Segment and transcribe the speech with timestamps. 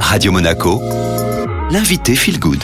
[0.00, 0.80] Radio Monaco,
[1.70, 2.62] l'invité Feel Good.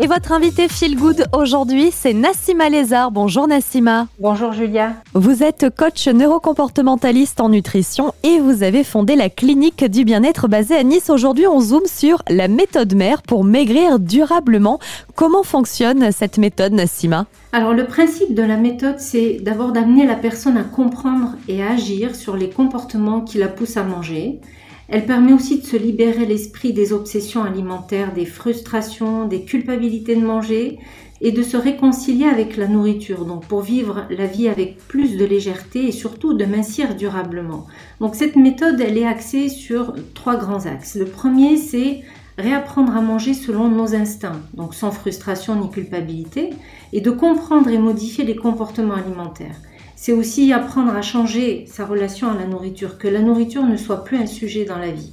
[0.00, 3.10] Et votre invité Feel Good aujourd'hui, c'est Nassima Lézard.
[3.12, 4.08] Bonjour Nassima.
[4.18, 4.94] Bonjour Julia.
[5.14, 10.76] Vous êtes coach neurocomportementaliste en nutrition et vous avez fondé la clinique du bien-être basée
[10.76, 11.10] à Nice.
[11.10, 14.80] Aujourd'hui, on zoome sur la méthode mère pour maigrir durablement.
[15.14, 17.26] Comment fonctionne cette méthode Nassima?
[17.52, 21.70] Alors le principe de la méthode, c'est d'abord d'amener la personne à comprendre et à
[21.72, 24.40] agir sur les comportements qui la poussent à manger
[24.88, 30.24] elle permet aussi de se libérer l'esprit des obsessions alimentaires, des frustrations, des culpabilités de
[30.24, 30.78] manger
[31.20, 35.24] et de se réconcilier avec la nourriture, donc pour vivre la vie avec plus de
[35.24, 37.66] légèreté et surtout de mincir durablement.
[38.00, 40.96] Donc cette méthode, elle est axée sur trois grands axes.
[40.96, 42.02] Le premier, c'est
[42.36, 46.50] réapprendre à manger selon nos instincts, donc sans frustration ni culpabilité,
[46.92, 49.56] et de comprendre et modifier les comportements alimentaires
[50.04, 54.04] c'est aussi apprendre à changer sa relation à la nourriture, que la nourriture ne soit
[54.04, 55.12] plus un sujet dans la vie.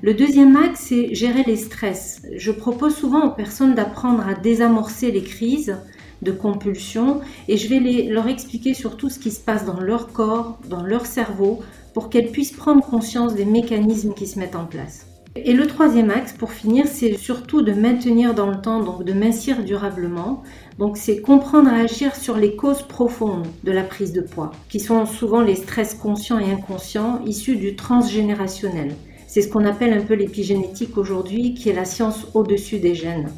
[0.00, 2.22] Le deuxième axe, c'est gérer les stress.
[2.34, 5.76] Je propose souvent aux personnes d'apprendre à désamorcer les crises
[6.22, 10.58] de compulsion et je vais leur expliquer surtout ce qui se passe dans leur corps,
[10.70, 11.60] dans leur cerveau,
[11.92, 15.06] pour qu'elles puissent prendre conscience des mécanismes qui se mettent en place.
[15.36, 19.12] Et le troisième axe, pour finir, c'est surtout de maintenir dans le temps, donc de
[19.12, 20.44] mincir durablement.
[20.78, 24.78] Donc c'est comprendre à agir sur les causes profondes de la prise de poids, qui
[24.78, 28.94] sont souvent les stress conscients et inconscients issus du transgénérationnel.
[29.26, 33.28] C'est ce qu'on appelle un peu l'épigénétique aujourd'hui, qui est la science au-dessus des gènes.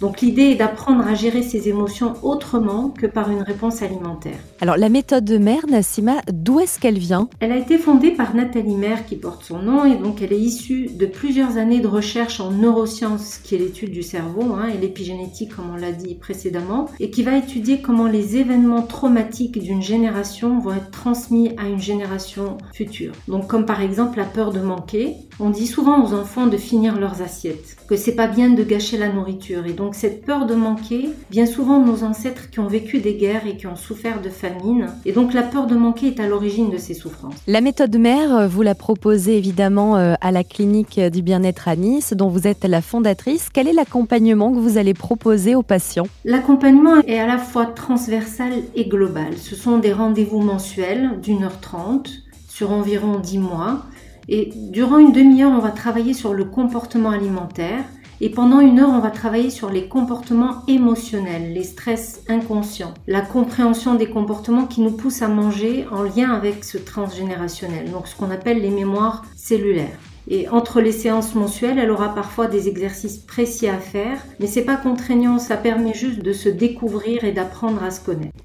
[0.00, 4.38] Donc l'idée est d'apprendre à gérer ses émotions autrement que par une réponse alimentaire.
[4.60, 7.28] Alors la méthode de mère, Nassima, d'où est-ce qu'elle vient?
[7.40, 10.40] Elle a été fondée par Nathalie Mère qui porte son nom et donc elle est
[10.40, 14.78] issue de plusieurs années de recherche en neurosciences qui est l'étude du cerveau hein, et
[14.78, 19.82] l'épigénétique comme on l'a dit précédemment et qui va étudier comment les événements traumatiques d'une
[19.82, 23.12] génération vont être transmis à une génération future.
[23.26, 25.14] Donc comme par exemple la peur de manquer.
[25.40, 28.98] On dit souvent aux enfants de finir leurs assiettes, que c'est pas bien de gâcher
[28.98, 32.60] la nourriture et donc donc cette peur de manquer vient souvent de nos ancêtres qui
[32.60, 34.88] ont vécu des guerres et qui ont souffert de famine.
[35.06, 37.36] Et donc la peur de manquer est à l'origine de ces souffrances.
[37.46, 41.76] La méthode mère, euh, vous la proposez évidemment euh, à la clinique du bien-être à
[41.76, 43.48] Nice, dont vous êtes la fondatrice.
[43.50, 46.06] Quel est l'accompagnement que vous allez proposer aux patients?
[46.26, 49.38] L'accompagnement est à la fois transversal et global.
[49.38, 52.10] Ce sont des rendez-vous mensuels d'une heure trente
[52.46, 53.86] sur environ dix mois.
[54.28, 57.84] Et durant une demi-heure, on va travailler sur le comportement alimentaire,
[58.20, 63.20] et pendant une heure, on va travailler sur les comportements émotionnels, les stress inconscients, la
[63.20, 68.16] compréhension des comportements qui nous poussent à manger en lien avec ce transgénérationnel, donc ce
[68.16, 69.98] qu'on appelle les mémoires cellulaires.
[70.30, 74.64] Et entre les séances mensuelles, elle aura parfois des exercices précis à faire, mais c'est
[74.64, 78.38] pas contraignant, ça permet juste de se découvrir et d'apprendre à se connaître.